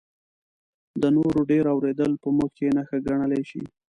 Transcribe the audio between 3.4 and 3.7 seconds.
شي.